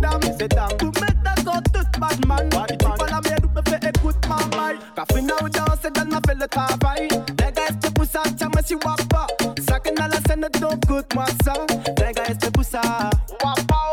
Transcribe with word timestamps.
sedam 0.00 0.20
Sedam 0.38 0.70
Du 0.78 0.86
vet 1.00 1.16
det 1.24 1.44
så 1.44 1.54
tøft, 1.72 2.00
bad 2.00 2.26
man. 2.26 2.50
Du 2.50 2.88
faller 2.98 3.20
med, 3.28 3.40
du 3.42 3.48
bør 3.48 3.62
få 3.68 3.74
et 3.88 4.02
godt 4.02 4.28
mamma 4.28 4.66
Kaffe 4.96 5.20
nå 5.28 5.36
danse, 5.56 5.88
den 5.96 6.12
har 6.12 6.22
felle 6.28 6.46
travai 6.54 7.08
Legger 7.40 7.64
efter 7.70 7.90
pussa, 7.96 8.22
tja 8.38 8.46
mens 8.54 8.70
jeg 8.70 8.78
wappa. 8.84 9.22
Saken 9.68 10.02
alle 10.04 10.18
sender 10.28 10.50
dog 10.60 10.78
godt 10.88 11.14
massa. 11.14 11.54
Legger 12.00 12.24
efter 12.32 12.50
pussa 12.50 12.82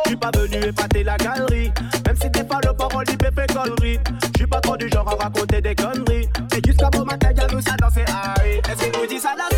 Je 0.06 0.10
suis 0.12 0.18
pas 0.18 0.32
venu 0.38 0.58
épater 0.70 1.04
la 1.04 1.18
galerie. 1.18 1.72
Même 2.06 2.16
si 2.16 2.32
t'es 2.32 2.44
pas 2.44 2.60
le 2.64 2.74
parole, 2.74 3.06
il 3.10 3.18
fait 3.18 3.54
connerie. 3.54 4.00
Je 4.34 4.38
suis 4.38 4.48
pas 4.48 4.62
trop 4.62 4.78
du 4.78 4.90
genre 4.90 5.10
à 5.10 5.24
raconter 5.24 5.62
des 5.62 5.76
conneries. 5.76 6.30
Et 6.56 6.62
jusqu'à 6.66 6.90
bon 6.90 7.04
matin, 7.04 7.32
y'a 7.36 7.48
nous 7.48 7.62
ça 7.62 7.76
danser 7.78 8.06
Harry 8.08 8.58
Est-ce 8.70 8.84
qu'il 8.84 9.02
nous 9.02 9.08
dit 9.08 9.20
ça 9.20 9.36
la 9.38 9.57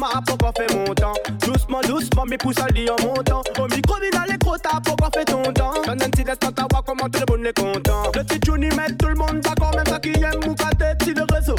ma 0.00 0.20
pourquoi 0.26 0.52
fait 0.56 0.74
mon 0.74 0.94
temps. 0.94 1.12
Doucement, 1.46 1.80
doucement, 1.82 2.24
mes 2.24 2.38
pouces 2.38 2.58
à 2.58 2.64
en 2.64 3.06
montant. 3.06 3.42
Au 3.58 3.68
micro, 3.68 3.94
mina 4.00 4.24
les 4.28 4.38
gros 4.38 4.56
t'as 4.56 4.80
pourquoi 4.80 5.10
fait 5.14 5.26
ton 5.26 5.42
temps. 5.52 5.72
J'en 5.86 5.96
ai 5.96 6.04
un 6.04 6.10
silence 6.16 6.38
dans 6.40 6.52
ta 6.52 6.66
voix, 6.70 6.82
comment 6.84 7.08
tout 7.08 7.20
le 7.28 7.36
monde 7.36 7.46
est 7.46 7.58
content. 7.58 8.02
Le 8.14 8.24
petit 8.24 8.40
Johnny 8.44 8.68
met 8.70 8.96
tout 8.98 9.08
le 9.08 9.14
monde 9.14 9.40
d'accord 9.40 9.72
Même 9.76 9.86
ça 9.86 9.98
qui 10.00 10.10
aime 10.10 10.40
ou 10.48 10.54
quand 10.54 10.76
t'es 10.78 11.12
le 11.12 11.34
réseau 11.34 11.54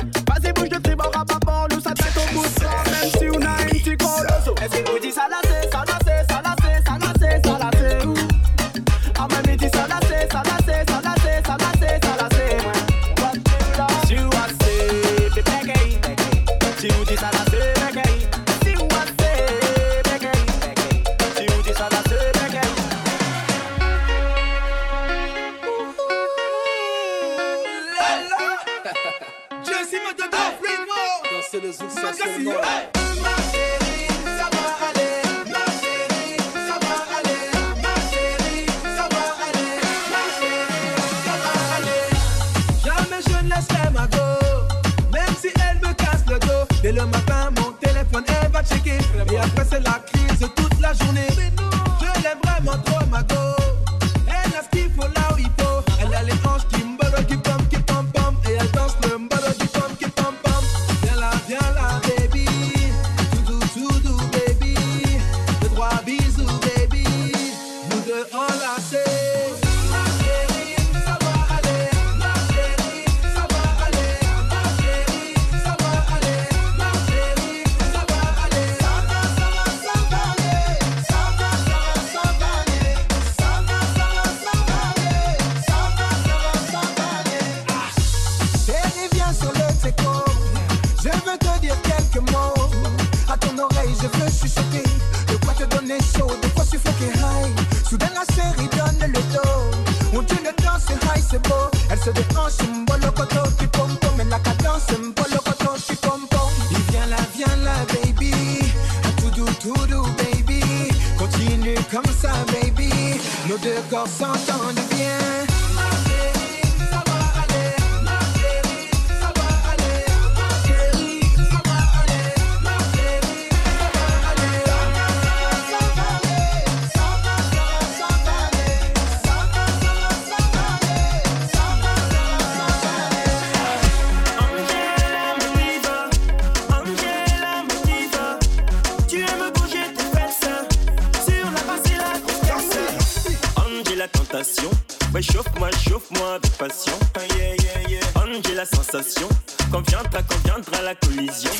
tentation. 144.32 144.70
Ouais, 145.14 145.22
chauffe-moi, 145.22 145.70
chauffe-moi 145.88 146.36
avec 146.36 146.52
passion. 146.58 146.94
Yeah, 147.38 147.56
yeah, 147.56 147.90
yeah. 147.90 148.42
J'ai 148.46 148.56
la 148.56 148.66
sensation 148.66 149.28
qu'on 149.72 149.82
viendra, 149.82 150.24
qu'on 150.24 150.38
viendra 150.46 150.82
la 150.84 150.96
collision. 150.96 151.52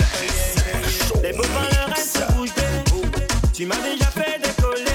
Les 1.22 1.34
beaux 1.34 1.44
valeurs, 1.44 1.90
elles 1.96 2.04
se 2.04 2.34
bougent. 2.34 2.50
Tu 3.54 3.66
m'as 3.66 3.76
déjà 3.76 4.06
fait 4.06 4.40
décoller. 4.42 4.86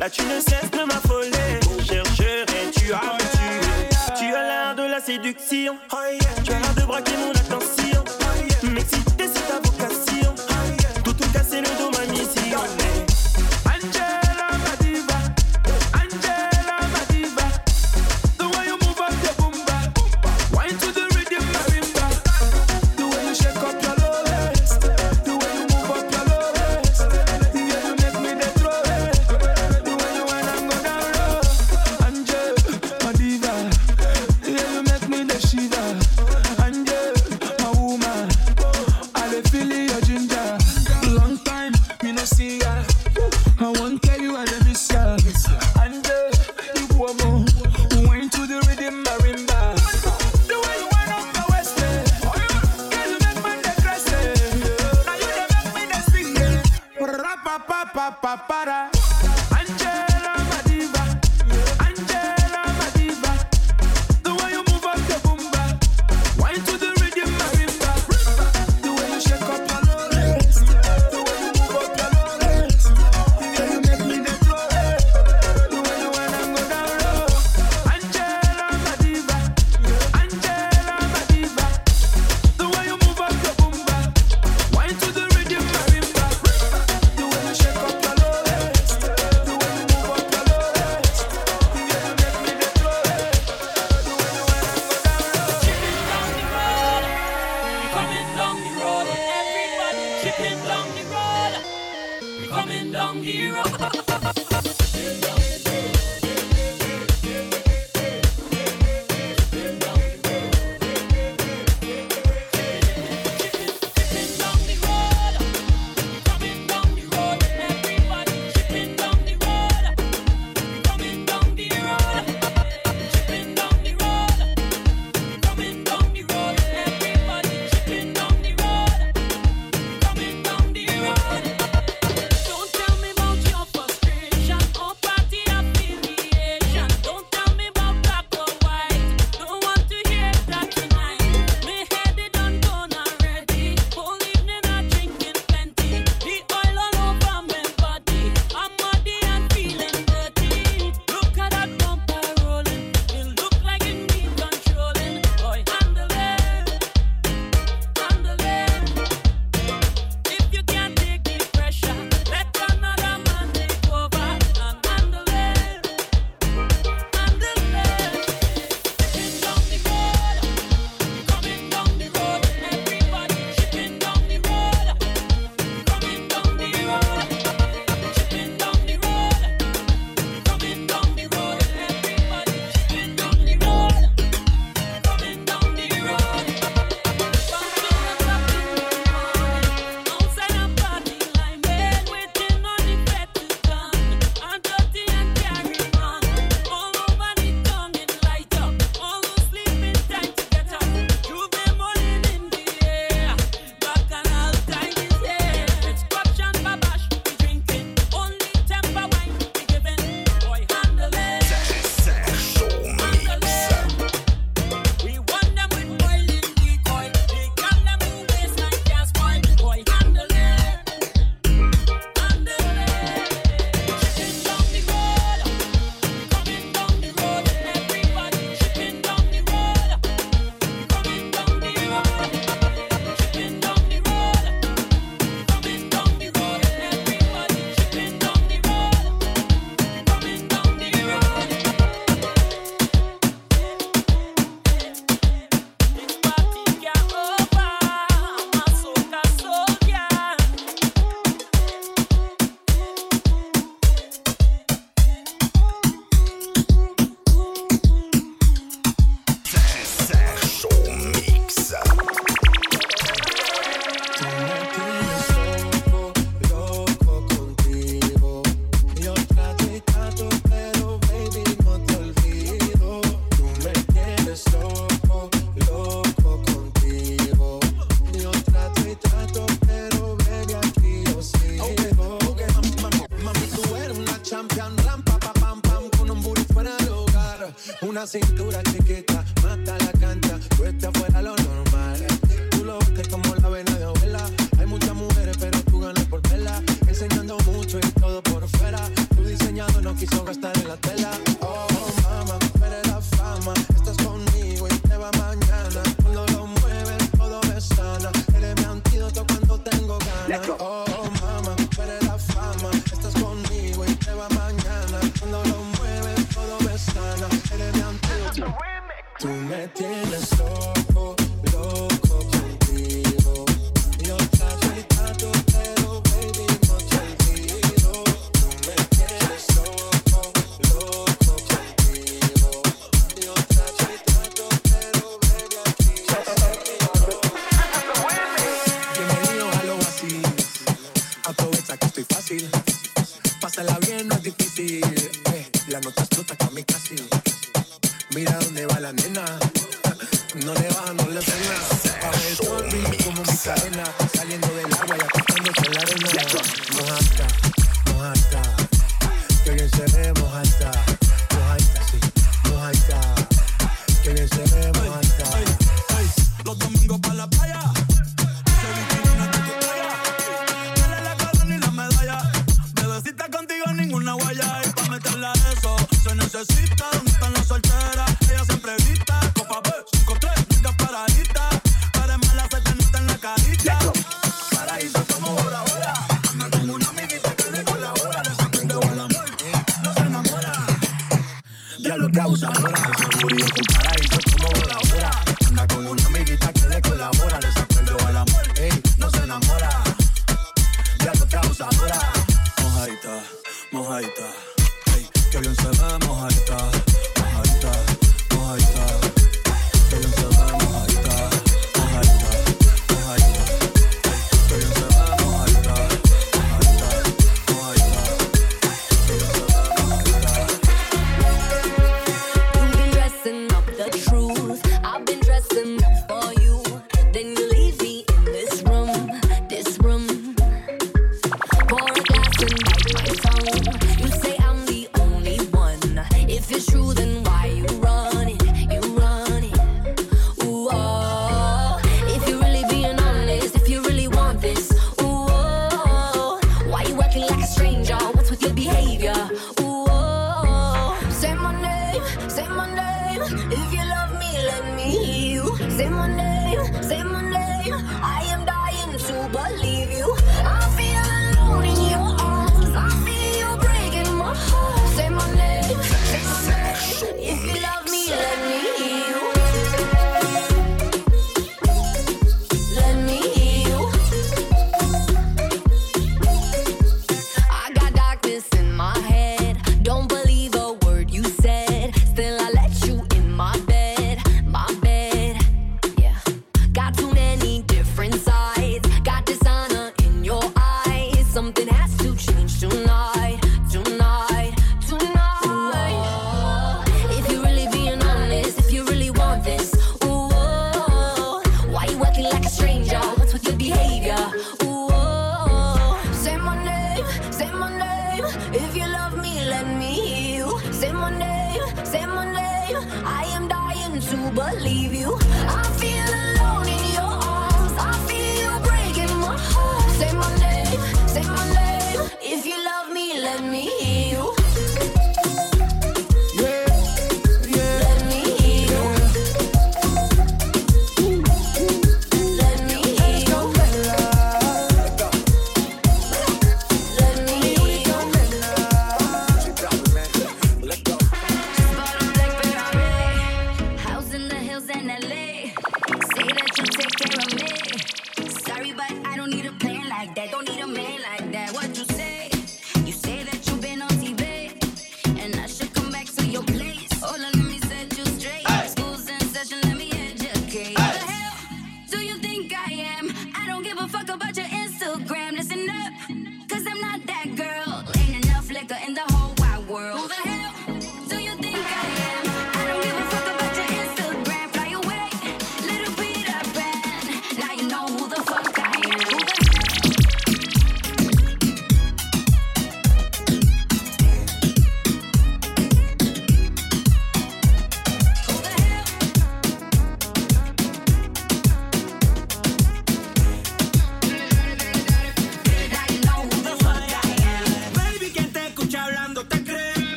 Là, 0.00 0.08
tu 0.08 0.22
ne 0.22 0.40
cesses 0.40 0.70
de 0.70 0.84
m'affoler. 0.84 1.60
Chercherai, 1.86 2.70
tu 2.74 2.92
as 2.92 2.96
me 2.96 3.18
tuer? 3.36 4.18
Tu 4.18 4.34
as 4.34 4.42
l'air 4.42 4.74
de 4.74 4.82
la 4.82 5.00
séduction. 5.00 5.76
Ah, 5.90 5.96
tu 6.42 6.52
as 6.52 6.60
l'air 6.60 6.74
de 6.74 6.82
braquer 6.82 7.16
mon 7.18 7.30
attention. 7.30 7.47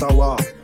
Ottawa. 0.00 0.57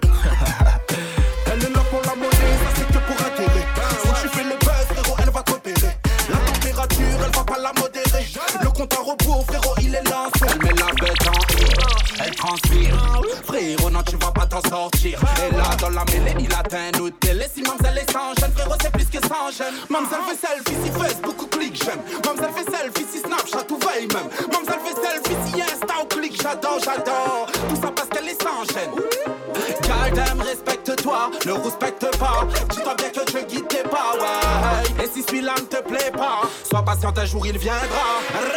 un 37.24 37.26
jour 37.26 37.46
il 37.46 37.56
viendra. 37.56 38.53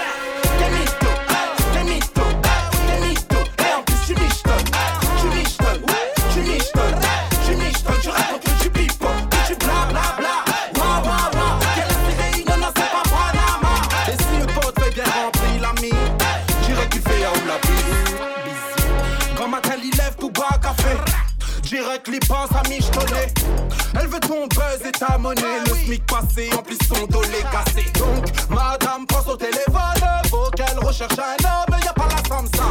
Elle 22.69 24.07
veut 24.07 24.19
ton 24.19 24.45
buzz 24.47 24.85
et 24.85 24.91
ta 24.91 25.17
monnaie. 25.17 25.41
Ah 25.41 25.69
Le 25.69 25.75
SMIC 25.75 26.05
passé, 26.05 26.49
en 26.57 26.61
plus 26.61 26.77
son 26.87 27.05
dolé 27.07 27.39
cassé. 27.51 27.85
Donc, 27.97 28.25
madame, 28.49 29.05
pense 29.07 29.27
au 29.27 29.37
téléphone. 29.37 30.03
Faut 30.29 30.49
qu'elle 30.55 30.77
recherche 30.79 31.17
un 31.17 31.45
homme, 31.45 31.79
y'a 31.83 31.93
pas 31.93 32.07
la 32.09 32.27
Samsa. 32.27 32.63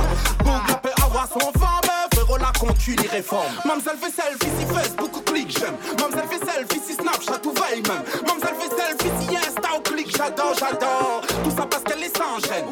Google 0.45 0.81
peut 0.83 1.03
avoir 1.03 1.29
son 1.29 1.53
femme. 1.59 1.91
Frérot, 2.13 2.37
la 2.37 2.53
concu, 2.59 2.95
les 2.97 3.09
réformes. 3.09 3.53
Mamselle 3.65 3.97
fait 3.97 4.23
selfie 4.23 4.55
si 4.59 4.67
Facebook 4.67 5.17
ou 5.17 5.21
clique 5.21 5.59
j'aime. 5.59 5.77
Mamselle 5.99 6.29
fait 6.29 6.45
selfie 6.45 6.81
si 6.87 6.95
Snapchat 6.95 7.41
ou 7.47 7.53
veille 7.53 7.83
même. 7.83 8.05
Mamselle 8.27 8.57
fait 8.61 8.77
selfie 8.77 9.13
si 9.21 9.37
Insta 9.37 9.69
ou 9.79 9.81
clique 9.81 10.15
j'adore, 10.17 10.55
j'adore. 10.59 11.23
Tout 11.45 11.51
ça 11.57 11.67
parce 11.67 11.83
qu'elle 11.85 12.03
est 12.03 12.17
sans 12.17 12.39
gêne. 12.47 12.67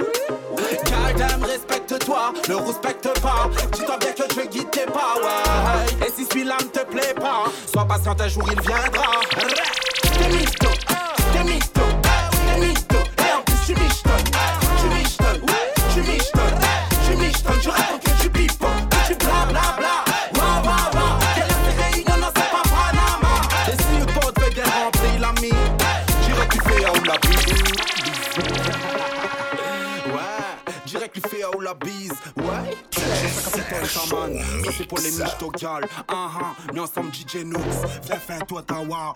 Madame, 1.17 1.45
respecte-toi, 1.45 2.33
ne 2.49 2.55
respecte 2.55 3.21
pas. 3.21 3.49
Dis-toi 3.73 3.99
bien 3.99 4.13
que 4.13 4.35
je 4.35 4.49
guide 4.49 4.71
tes 4.71 4.87
pas, 4.87 5.15
ouais. 5.17 6.07
Et 6.07 6.11
si 6.11 6.25
celui-là 6.25 6.57
ne 6.61 6.67
te 6.67 6.85
plaît 6.85 7.15
pas, 7.15 7.45
sois 7.73 7.87
patient, 7.87 8.17
un 8.19 8.29
jour 8.29 8.45
il 8.51 8.61
viendra. 8.61 9.21
one. 34.25 34.39
Ça 34.65 34.71
c'est 34.77 34.87
pour 34.87 34.99
les 34.99 35.11
michto 35.11 35.53
girls. 35.57 35.87
Ah, 36.09 36.13
ah 36.13 36.27
uh 36.27 36.69
-huh. 36.69 36.75
mis 36.75 36.81
ensemble 36.81 37.13
DJ 37.13 37.45
Nooks. 37.45 37.79
Viens, 38.05 38.19
faire 38.19 38.47
toi 38.47 38.63
ta 38.63 38.75
wow. 38.75 39.15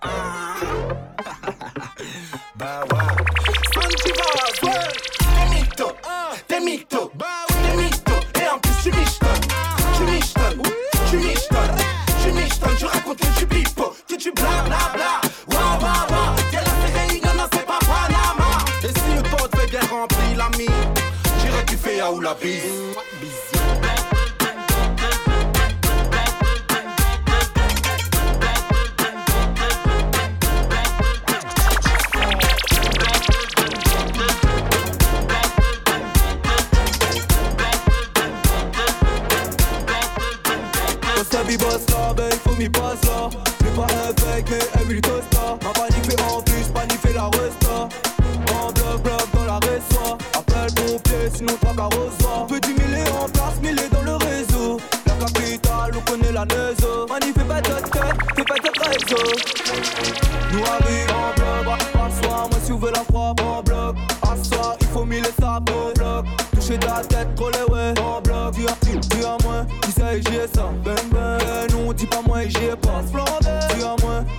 Ah. 0.00 0.54
bah 2.56 2.84
ouais. 2.90 3.12
Santiba, 3.74 4.71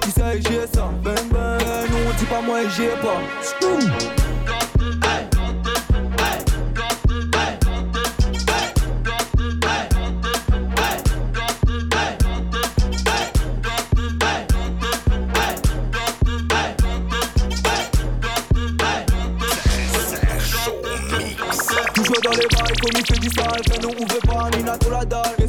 tu 0.01 0.11
sais, 0.11 0.41
j'ai 0.41 0.67
ça. 0.73 0.89
Ben, 1.03 1.15
ben, 1.31 1.57
non, 1.91 2.11
dis 2.17 2.25
pas 2.25 2.41
moi, 2.41 2.59
j'ai 2.75 2.89
pas. 3.01 3.19
Toujours 21.93 22.21
dans 22.23 22.31
les 22.31 22.37
bails, 22.37 22.77
comme 22.81 22.91
il 22.95 23.05
fait 23.05 23.19
du 23.19 23.29
sale, 23.29 23.61
ben 23.69 23.81
nous 23.81 24.03
ouvrez 24.03 24.19
pas, 24.19 24.49
Nina 24.57 24.77
tout 24.77 24.89
la 24.89 25.05
dalle. 25.05 25.42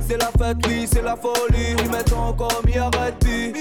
C'est 0.00 0.18
la 0.18 0.30
fête, 0.38 0.58
oui, 0.66 0.86
c'est 0.90 1.02
la 1.02 1.16
folie. 1.16 1.74
Ils 1.78 1.90
mettent 1.90 2.12
encore 2.12 2.60
mi 2.66 2.76
arrêté. 2.76 3.54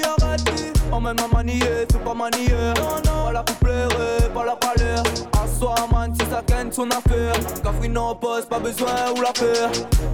Emmène-moi 0.92 1.28
manier, 1.34 1.60
fais 1.62 2.00
pas 2.04 2.14
manier. 2.14 2.74
Non, 2.76 3.02
non, 3.06 3.26
pas 3.26 3.32
la 3.32 3.44
coupleur, 3.44 3.88
pas 4.34 4.46
la 4.46 5.39
soir, 5.60 5.88
man, 5.92 6.14
si 6.20 6.26
ça 6.30 6.42
son 6.72 6.90
affaire. 6.90 7.34
Cafrine 7.64 7.98
en 7.98 8.16
poste, 8.16 8.50
pas 8.50 8.60
besoin 8.60 8.96
ou 9.16 9.22
la 9.22 9.32
peur. 9.32 9.70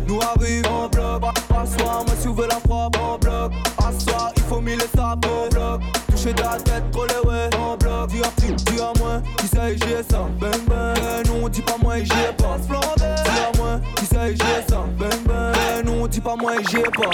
Nous 0.08 0.20
arrivons 0.22 0.86
en 0.86 0.90
bloc, 0.90 1.24
assoir, 1.50 2.04
moi 2.06 2.16
si 2.20 2.28
vous 2.28 2.34
voulez 2.36 2.48
la 2.48 2.60
frappe 2.60 2.98
en 2.98 3.18
bloc. 3.18 3.52
Assoir, 3.78 4.32
il 4.36 4.44
faut 4.44 4.62
mille 4.62 4.82
sapes 4.96 5.26
en 5.26 5.48
bloc. 5.50 5.82
Toucher 6.10 6.34
de 6.34 6.42
la 6.42 6.58
tête, 6.58 6.92
troller, 6.92 7.22
ouais, 7.26 7.50
en 7.58 7.78
bloc. 7.78 8.10
Dis 8.10 8.24
à 8.24 8.30
plus, 8.38 8.54
dis 8.54 8.80
à 8.80 8.92
moins, 9.00 9.22
qui 9.38 9.48
sait, 9.48 9.78
j'ai 9.78 10.04
ça, 10.10 10.26
bang. 10.40 11.28
Non, 11.28 11.48
dis 11.48 11.62
pas 11.62 11.78
moi, 11.82 11.98
j'ai 12.00 12.34
pas. 12.38 12.58
Dis 12.58 12.74
à 12.74 13.58
moins, 13.58 13.82
qui 13.98 14.06
sait, 14.06 14.36
j'ai 14.36 14.68
ça, 14.68 14.84
bang 14.98 15.22
bang. 15.26 15.86
Non, 15.86 16.08
dis 16.08 16.22
pas 16.22 16.36
moi, 16.36 16.54
j'ai 16.72 16.82
pas. 16.82 17.10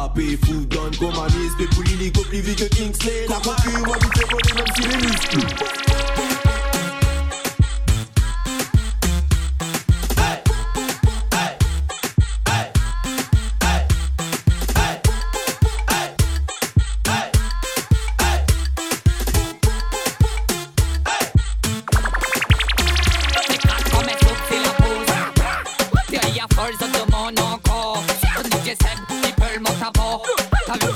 frappé, 0.00 0.36
food 0.46 0.68
done, 0.68 0.92
go 0.98 1.10
man, 1.12 1.30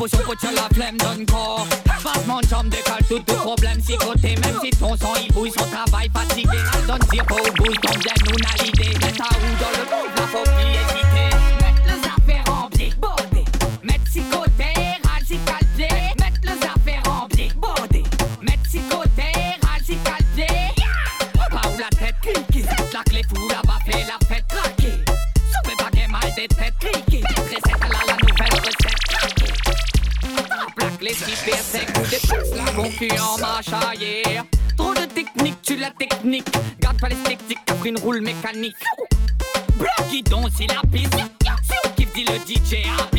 bouchon 0.05 0.23
pour 0.25 0.51
la 0.51 0.69
flemme 0.75 0.97
donne 0.99 1.27
corps. 1.27 1.67
Vachement 2.03 2.41
de 2.41 2.47
tout 3.09 3.19
tout 3.21 3.35
problème. 3.35 3.81
Si 3.81 3.97
côté 3.97 4.35
Même 4.37 4.59
si 4.63 4.71
ton 4.71 4.97
sang 4.97 5.15
il 5.23 5.33
bouille 5.33 5.51
son 5.51 5.65
travail 5.65 6.11
fatigué. 6.13 6.59
Donne 6.87 6.99
tire 7.11 7.25
ton 7.27 7.37
bien 7.57 8.15
nous 8.27 8.39
n'a 8.39 8.55
suis 33.09 33.21
en 33.21 33.39
marche. 33.39 33.67
Trop 34.77 34.95
de 34.95 35.05
technique, 35.07 35.61
tu 35.63 35.77
la 35.77 35.91
technique. 35.91 36.47
Garde 36.81 37.01
pas 37.01 37.09
les 37.09 37.17
techniques, 37.17 37.59
t'as 37.65 37.75
pris 37.75 37.91
une 37.91 37.99
roule 37.99 38.21
mécanique. 38.21 38.77
Bloc 39.77 40.09
guidon, 40.11 40.43
c'est 40.57 40.67
la 40.67 40.81
piste. 40.91 41.15
Si 41.63 41.75
on 41.85 41.89
kiffe, 41.91 42.13
dit 42.13 42.25
le 42.25 42.37
DJ. 42.47 43.14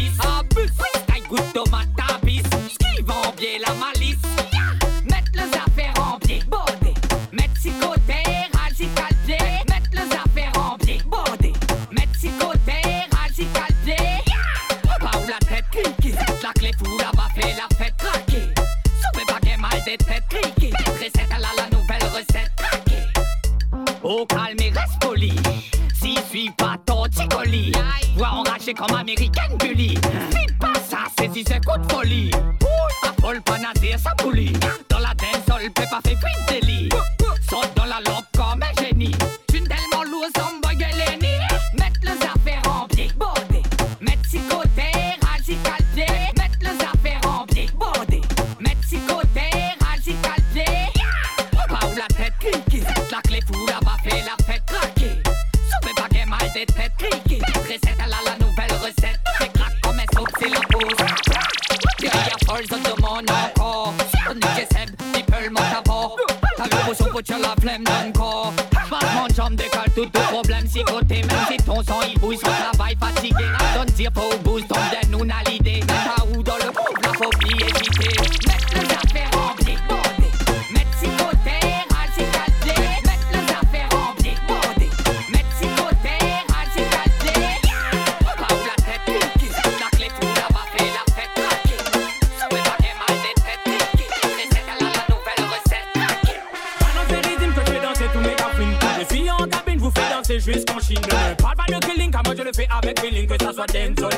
for 103.67 103.73
them. 103.73 103.95
So 103.97 104.09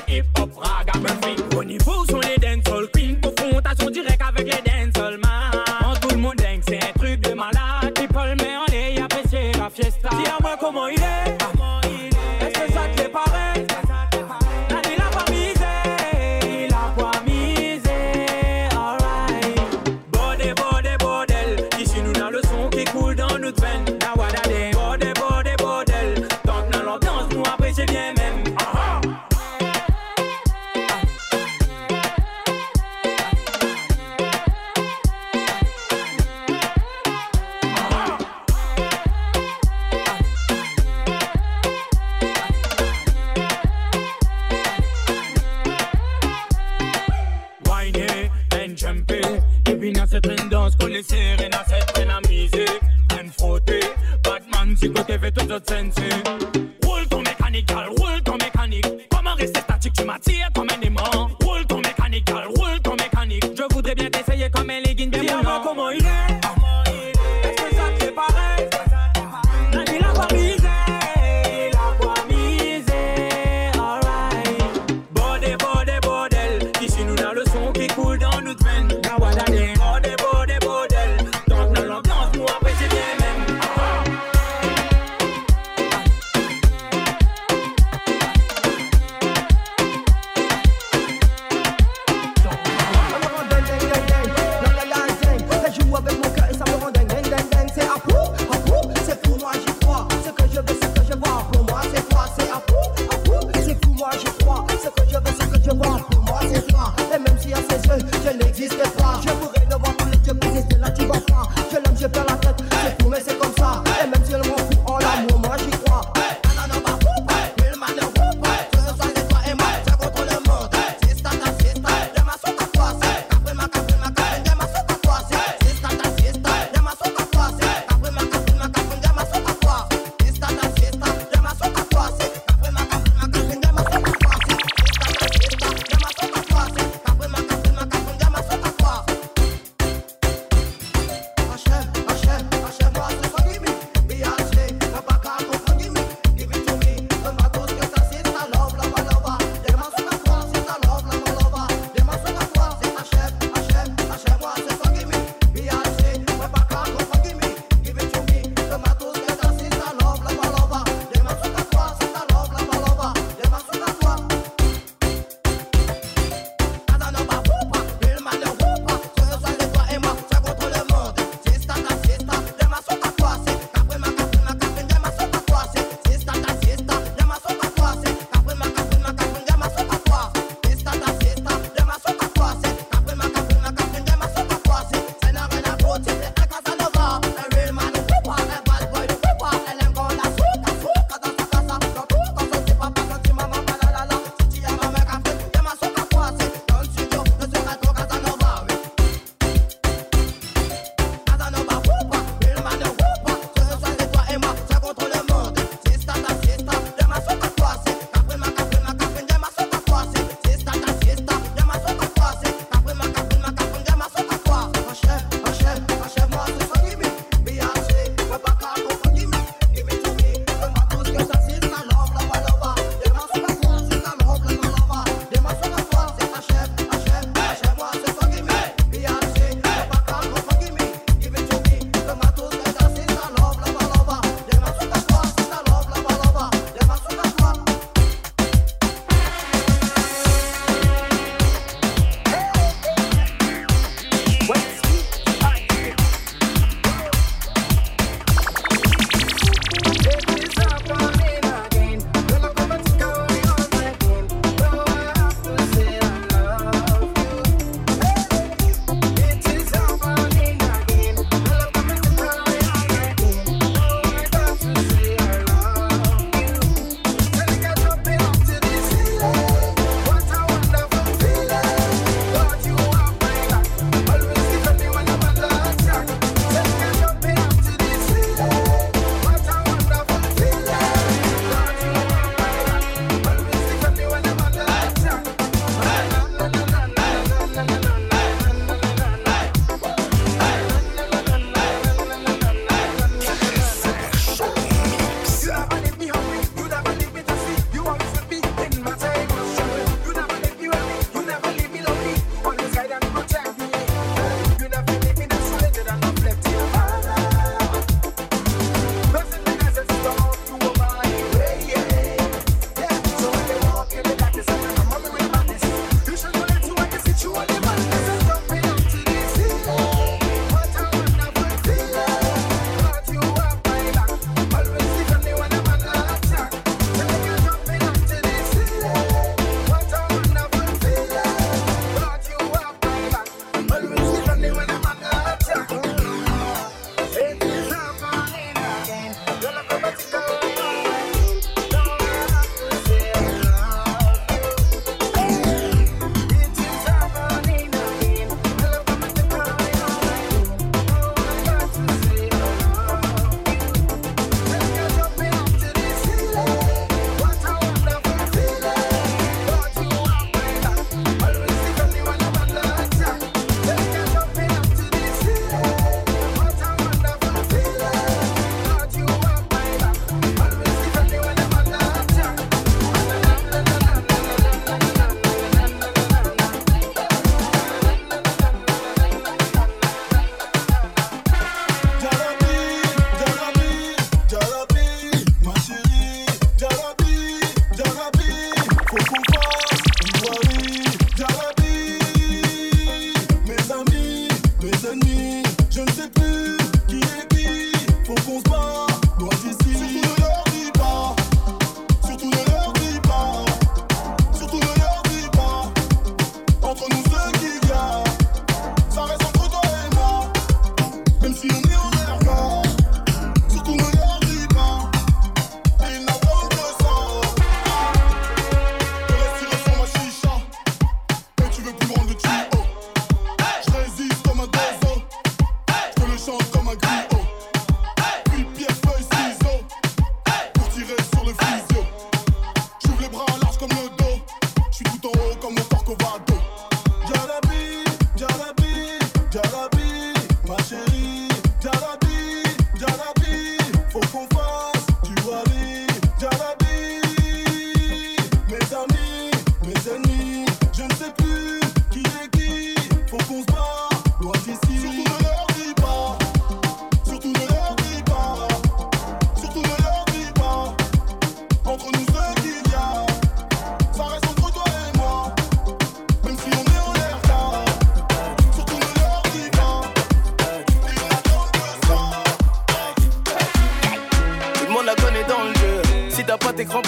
peine 48.68 48.78
jumpé 48.78 49.22
Et 49.70 49.76
puis 49.76 49.94
dans 49.94 50.06
cette 50.06 50.24
traîne 50.24 50.50
danse 50.50 50.76
qu'on 50.76 50.88
les 50.88 51.04
serre 51.04 51.38
dans 51.38 51.66
cette 51.68 51.94
peine 51.94 52.10
à 52.10 52.20
miser 52.30 52.66
frotter 53.38 53.82
Batman 54.24 54.76
si 54.78 54.92
côté 54.92 55.18
fait 55.20 55.32
tout 55.32 55.52
autre 55.52 55.66
sensé 55.68 56.10
Roule 56.84 57.08
ton 57.10 57.22
mécanique, 57.22 57.72
roule 57.72 58.22
ton 58.24 58.34
mécanique 58.34 58.88
Comment 59.10 59.36
rester 59.36 59.60
statique 59.60 59.94
tu 59.94 60.04
m'attires 60.06 60.50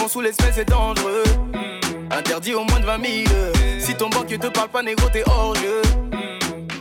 sous 0.10 0.22
l'espèce, 0.22 0.56
c'est 0.56 0.68
dangereux. 0.68 1.24
Interdit 2.10 2.56
au 2.56 2.64
moins 2.64 2.80
de 2.80 2.86
20 2.86 3.06
000. 3.26 3.36
Si 3.80 3.94
ton 3.96 4.10
banquier 4.10 4.40
te 4.40 4.48
parle 4.48 4.70
pas 4.70 4.82
négro, 4.82 5.08
t'es 5.10 5.24
hors 5.28 5.54
jeu. 5.56 5.82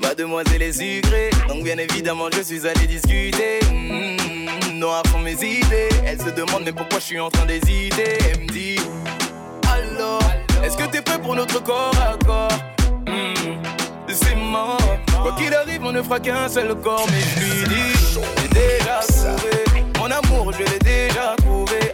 Mademoiselle 0.02 0.62
est 0.62 0.72
sucrée, 0.72 1.30
donc 1.46 1.62
bien 1.62 1.76
évidemment 1.76 2.28
je 2.34 2.40
suis 2.40 2.66
allé 2.66 2.86
discuter. 2.86 3.60
Mmh, 3.70 4.78
noir 4.78 5.02
sont 5.12 5.18
mes 5.18 5.34
idées. 5.34 5.90
Elle 6.06 6.18
se 6.18 6.30
demande 6.30 6.62
mais 6.64 6.72
pourquoi 6.72 6.98
je 7.00 7.04
suis 7.04 7.20
en 7.20 7.30
train 7.30 7.44
d'hésiter? 7.44 8.18
Elle 8.32 8.40
me 8.40 8.46
dit 8.48 8.80
Alors, 9.70 10.22
est-ce 10.64 10.76
que 10.78 10.84
t'es 10.84 11.02
prêt 11.02 11.18
pour 11.20 11.34
notre 11.34 11.62
corps 11.62 11.92
à 12.00 12.16
corps? 12.24 12.58
Mmh, 13.06 14.10
C'est 14.10 14.36
mort. 14.36 14.78
Quoi 15.20 15.32
qu'il 15.36 15.52
arrive, 15.52 15.84
on 15.84 15.92
ne 15.92 16.02
fera 16.02 16.18
qu'un 16.18 16.48
seul 16.48 16.74
corps. 16.76 17.06
Mais 17.10 17.20
je 17.20 17.40
lui 17.40 17.68
dis 17.68 18.20
J'ai 18.40 18.48
déjà 18.48 19.00
trouvé 19.06 19.64
mon 19.98 20.10
amour, 20.10 20.52
je 20.54 20.58
l'ai 20.60 20.64
trouvé. 20.64 20.78
Déjà 21.08 21.34
trouvé 21.36 21.92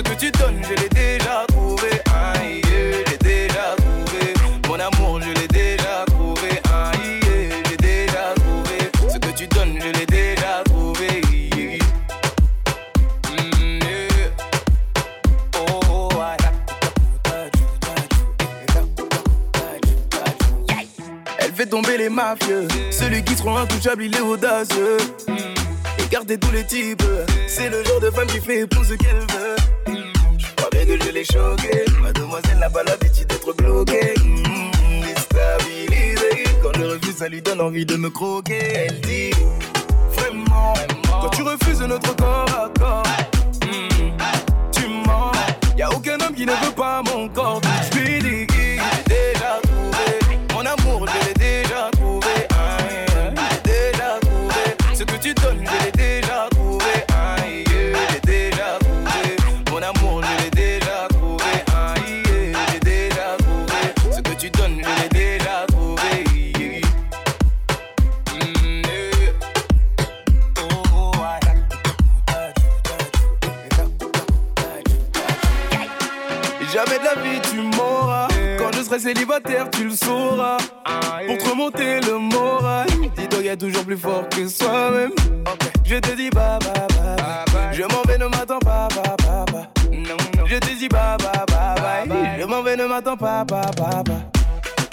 ce 0.00 0.12
que 0.14 0.18
tu 0.18 0.30
donnes, 0.30 0.62
je 0.62 0.82
l'ai 0.82 0.88
déjà 0.88 1.44
trouvé. 1.48 1.90
Aïe, 2.34 2.62
J'ai 3.06 3.18
déjà 3.18 3.76
trouvé 3.76 4.34
mon 4.68 4.74
amour, 4.74 5.20
je 5.20 5.28
l'ai 5.38 5.48
déjà 5.48 6.04
trouvé. 6.06 6.48
Aïe, 6.72 7.20
J'ai 7.68 7.76
déjà 7.76 8.34
trouvé 8.36 9.12
ce 9.12 9.18
que 9.18 9.32
tu 9.36 9.46
donnes, 9.48 9.78
je 9.80 9.98
l'ai 9.98 10.06
déjà 10.06 10.62
trouvé. 10.64 11.20
Mm. 13.30 13.80
Oh, 15.58 16.10
Elle 21.38 21.52
fait 21.52 21.66
tomber 21.66 21.98
les 21.98 22.08
mafieux. 22.08 22.68
Celui 22.90 23.22
qui 23.22 23.34
sera 23.34 23.62
intouchable, 23.62 24.04
il 24.04 24.16
est 24.16 24.20
audacieux. 24.20 24.96
Écartez 25.98 26.38
tous 26.38 26.52
les 26.52 26.64
types. 26.64 27.02
C'est 27.46 27.68
le 27.68 27.84
genre 27.84 28.00
de 28.00 28.10
femme 28.10 28.28
qui 28.28 28.40
fait 28.40 28.66
pour 28.66 28.84
ce 28.84 28.94
qu'elle 28.94 29.26
veut. 29.30 29.56
Je 30.72 31.10
l'ai 31.12 31.24
choqué. 31.24 31.84
Mademoiselle 32.02 32.58
n'a 32.58 32.70
pas 32.70 32.82
l'habitude 32.82 33.26
d'être 33.26 33.52
bloquée? 33.54 34.14
Mmh. 34.24 34.70
Quand 36.62 36.72
je 36.74 36.84
refuse, 36.84 37.16
ça 37.16 37.28
lui 37.28 37.42
donne 37.42 37.60
envie 37.60 37.86
de 37.86 37.96
me 37.96 38.10
croquer. 38.10 38.58
Elle 38.58 39.00
dit 39.00 39.30
Vraiment, 40.16 40.74
quand 41.04 41.28
tu 41.30 41.42
refuses 41.42 41.80
notre 41.80 42.14
corps 42.16 42.46
à 42.50 42.68
corps, 42.78 43.02
mmh, 43.62 44.16
tu 44.72 44.88
mens. 45.06 45.32
Y 45.76 45.82
a 45.82 45.90
aucun 45.90 46.20
homme 46.20 46.34
qui 46.34 46.46
ne 46.46 46.52
veut 46.52 46.74
pas 46.76 47.02
mon 47.02 47.28
corps. 47.28 47.60
Célibataire, 79.00 79.70
tu 79.70 79.84
le 79.84 79.96
sauras. 79.96 80.58
Pour 81.26 81.38
te 81.38 81.48
remonter 81.48 82.00
le 82.00 82.18
moral, 82.18 82.86
dis-toi 83.16 83.40
y 83.40 83.48
a 83.48 83.56
toujours 83.56 83.84
plus 83.84 83.96
fort 83.96 84.28
que 84.28 84.46
soi-même. 84.46 85.12
Je 85.84 85.96
te 85.96 86.14
dis 86.14 86.30
bah 86.30 86.58
bah, 86.60 86.86
bah. 86.88 87.72
Je 87.72 87.82
m'en 87.82 88.02
vais, 88.06 88.18
ne 88.18 88.26
m'attends 88.26 88.58
pas. 88.58 88.88
Je 90.46 90.56
te 90.56 90.78
dis 90.78 90.88
bah 90.88 91.16
bah, 91.18 91.44
bah. 91.48 91.74
Je 92.38 92.44
m'en 92.44 92.62
vais, 92.62 92.76
ne 92.76 92.84
m'attends 92.84 93.16
pas. 93.16 93.44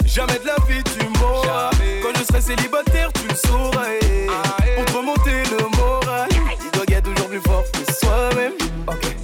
Jamais 0.06 0.38
de 0.38 0.46
la 0.46 0.56
vie 0.66 0.82
tu 0.84 1.06
m'auras. 1.20 1.70
Quand 2.02 2.18
je 2.18 2.24
serai 2.24 2.40
célibataire, 2.40 3.12
tu 3.12 3.28
le 3.28 3.34
sauras. 3.34 3.88
Pour 4.76 4.84
te 4.86 4.92
remonter 4.92 5.42
le 5.50 5.76
moral, 5.76 6.28
a 6.98 7.00
toujours 7.00 7.28
plus 7.28 7.40
fort 7.40 7.64
que 7.72 7.92
soi-même. 7.92 8.52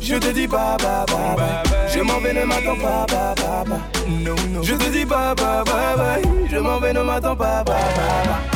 Je 0.01 0.15
te 0.17 0.29
dis 0.33 0.47
bah 0.47 0.77
bah 0.79 1.05
bah 1.09 1.35
bah. 1.37 1.63
Je 1.93 2.01
m'en 2.01 2.19
vais, 2.21 2.33
ne 2.33 2.45
m'attends 2.45 2.77
pas, 2.77 3.07
bah 3.09 3.35
bah 3.37 3.65
bah. 3.67 3.79
Non, 4.09 4.35
non. 4.51 4.63
Je 4.63 4.75
te 4.75 4.91
dis 4.91 5.05
bah 5.05 5.35
bah 5.37 5.65
bah 5.67 5.95
bah. 5.97 6.17
Je 6.51 6.59
m'en 6.59 6.79
vais, 6.79 6.93
ne 6.93 7.03
m'attends 7.03 7.37
pas, 7.37 7.65
bah 7.65 7.75
bah 7.97 8.23
bah. 8.27 8.54